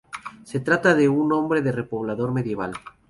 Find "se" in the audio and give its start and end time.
0.45-0.59